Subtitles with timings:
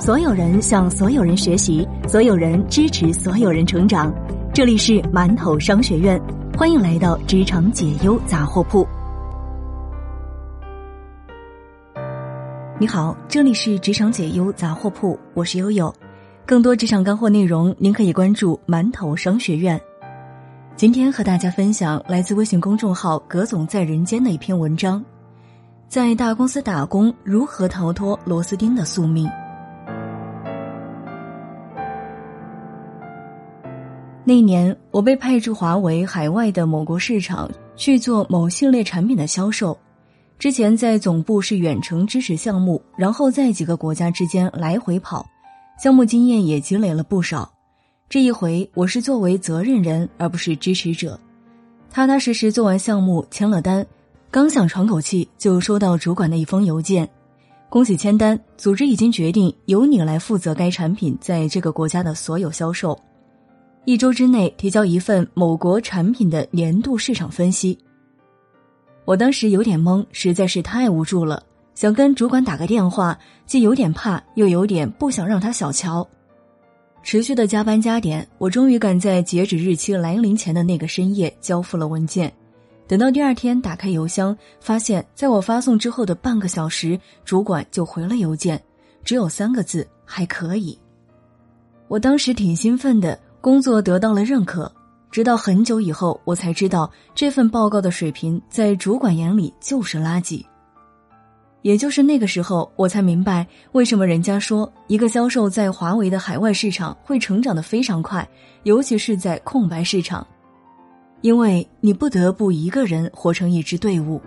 [0.00, 4.10] 所有人向所有人学习，所有人支持所有人成长。
[4.50, 6.18] 这里是馒头商学院，
[6.56, 8.88] 欢迎来到职场解忧杂货铺。
[12.78, 15.94] 你好，这里是职场解忧杂货铺，我是悠悠。
[16.46, 19.78] 更多职场干货内容，您可以关注馒头商学院。
[20.76, 25.04] 今天和大家分享来自微信公众号“葛总在人间”的一篇文章：
[25.88, 29.28] 在大公司打工，如何逃脱螺丝钉的宿命？
[34.22, 39.76] 那年，我被派驻华为海外的某国市场去做某系列产品的销售。
[40.38, 45.26] 之前在总部是远程支持项目，然后在几个国家之间来回跑，
[45.82, 47.50] 项目经验也积累了不少。
[48.08, 51.18] 这一回，我是作为责任人而不是支持者，
[51.90, 53.84] 踏踏实实做完项目，签了单，
[54.30, 57.08] 刚想喘口气，就收到主管的一封邮件
[57.68, 62.98] ：“恭喜签单，组织已经决定由你来负责该产品在这个国家的所有销售。”
[63.86, 67.78] 一周之内提交一份某国产品的年度市场分析。
[69.06, 71.42] 我当时有点懵，实在是太无助了，
[71.74, 76.06] 想跟主管打个电话，既有点怕，又有点不想让他小瞧。
[77.02, 82.30] 持续的加班加点，我终于赶在截止日期来临前的那个深夜交付了文件。
[82.86, 88.62] 等到第二天打开邮箱，发现在我发送之后的半个小时，主管就回了邮件，
[89.02, 90.78] 只有三个字：还可以。
[91.88, 93.18] 我当时挺兴奋的。
[93.40, 94.70] 工作得到了认可，
[95.10, 100.44] 直到很久以后，我才知道这份报告的水平在主管眼里就是垃圾。
[101.62, 108.26] 也就是那个时候，我才明白为什么人家说一个销售在华为的海外市场会成长的非常快，
[108.64, 110.26] 尤其是在空白市场，
[111.22, 114.20] 因为你不得不一个人活成一支队伍。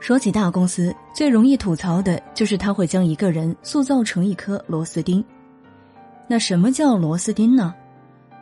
[0.00, 5.24] 说起大公司，最容易吐槽的就是他会将一个人塑造成一颗螺丝钉。
[6.28, 7.74] 那什么叫螺丝钉呢？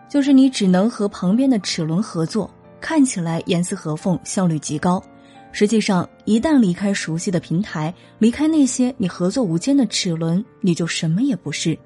[0.09, 2.49] 就是你只能和旁边的齿轮合作，
[2.81, 5.03] 看起来严丝合缝，效率极高。
[5.51, 11.79] 实际上，一旦离开熟悉的平台，离开那些你合作无间的齿轮，你就什么也不是。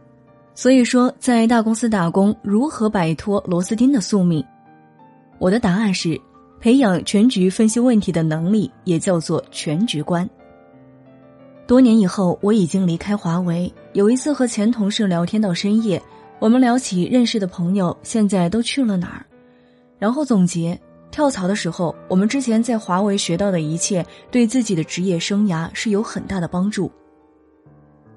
[0.54, 4.44] 所以说，在大公司打工，如何摆脱螺丝钉的宿命？
[5.38, 6.20] 我的答案是，
[6.60, 10.28] 培养全局分析问题的能力，也叫做全局观。
[11.69, 13.71] 多年以后，我已经离开华为。
[13.93, 16.03] 有一次和前同事聊天到深夜，
[16.39, 19.27] 我们聊起认识的朋友现在都去了哪儿，
[19.99, 20.81] 然后总结
[21.11, 26.91] 跳槽的时候，我们之前在华为学到的一切对自己的职业生涯是有很大的帮助。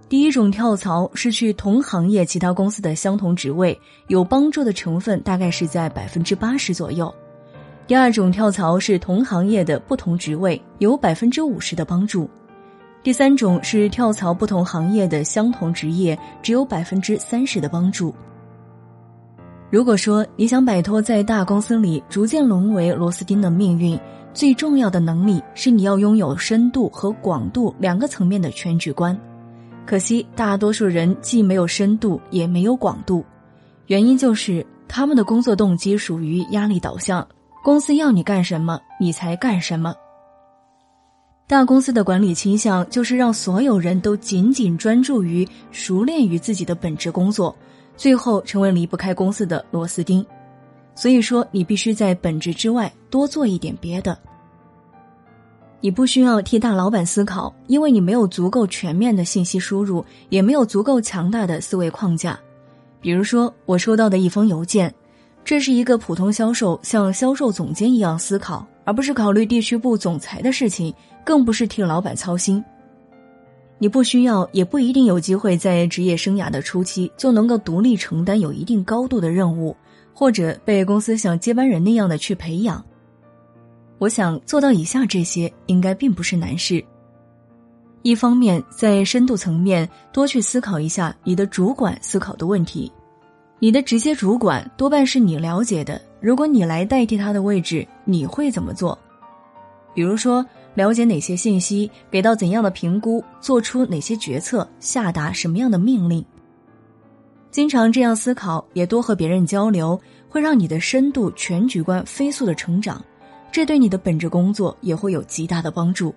[0.08, 7.14] 第一种跳槽是去同行业其他公司的相同职位，有帮助的成分大概是在百分之八十左右。
[7.86, 12.30] 第二种跳槽是同行业的不同职位，有百分之五十的帮助。
[13.04, 18.14] 第三种是跳槽不同行业的相同职业，只有百分之三十的帮助。
[19.72, 24.00] 如果说你想摆脱在大公司里逐渐沦为螺丝钉的命运，
[24.34, 29.18] 最重要的能力是你要拥有深度和广度两个层面的全局观。
[29.84, 33.26] 可惜大多数人既没有深度也没有广度，
[33.88, 37.28] 原因就是他们的工作动机属于压力导向，
[37.64, 39.96] 公司要你干什么你才干什么。
[41.52, 47.54] 大公司的管理倾向就是让所有人都仅仅专注于熟练于自己的本职工作，
[47.98, 50.26] 最后成为离不开公司的螺丝钉。
[50.96, 54.18] 所以说，你必须在本职之外多做一点别的。
[55.82, 62.40] 你不需要替大老板思考，因为你没有足够全面的信息输入，也没有足够强大的思维框架。
[63.02, 64.94] 比如说，我收到的一封邮件，
[65.44, 68.66] 这是一个普通销售像销售总监一样思考。
[68.84, 70.94] 而不是考虑地区部总裁的事情，
[71.24, 72.62] 更不是替老板操心。
[73.78, 79.75] 你不需要，也不一定有机会在职业生涯的初期就能够独立承担有一定高度的任务，
[80.13, 82.84] 或者被公司像接班人那样的去培养。
[84.00, 86.84] 我想做到以下这些，应该并不是难事。
[88.02, 92.91] 一方面，在深度层面多去思考一下你的主管思考的问题，
[93.63, 96.02] 你的直接主管多半是你了解的。
[96.19, 98.97] 如果你来代替他的位置，你会怎么做？
[99.93, 100.43] 比如说，
[100.73, 106.25] 了解哪些信息，给到怎样的评估，做出哪些决策，下达什么样的命令。
[107.52, 112.99] 经常这样思考，也多和别人交流，会让你的深度全局观飞速的成长，
[113.52, 116.11] 这对你的本职工作也会有极大的帮助。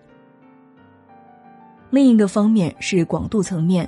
[1.90, 3.86] 另一个方面是广度层面，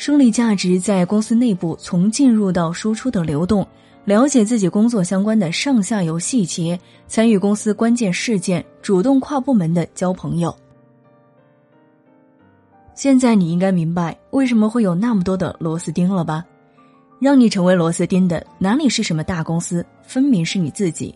[0.00, 3.66] 生理价值在公司内部从进入到输出的流动。
[4.06, 10.56] 了解自己工作相关的上下游细节，参与公司关键事件，主动跨部门的交朋友。
[12.94, 16.42] 现在你应该明白为什么会有那么多的螺丝钉了吧？
[17.20, 21.14] 让你成为螺丝钉的哪里是什么大公司，分明是你自己。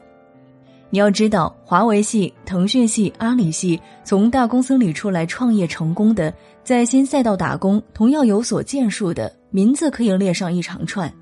[0.90, 6.32] 你要知道，华为系、腾讯系、阿里系从大公司里出来创业成功的，
[6.62, 11.12] 在新赛道打工同样有所建树的名字，可以列上一长串。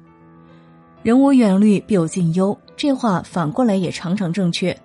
[1.02, 4.76] 人无远虑，必有近忧，这话反过来也常常正确。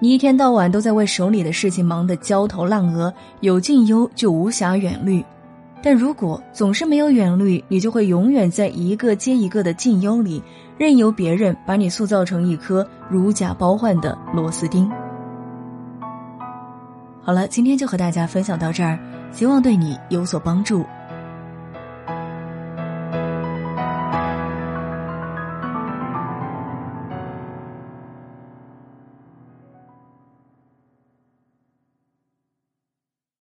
[0.00, 5.24] 你一天到晚都在为手里的事情忙得焦头烂额，有近忧就无暇远虑。
[5.86, 10.42] 但如果总是没有远虑，你就会永远在一个接一个的近忧里，
[10.78, 14.90] 任由别人把你塑造成一颗如假包换的螺丝钉。
[17.20, 18.98] 好了，今天就和大家分享到这儿，
[19.30, 20.86] 希望对你有所帮助。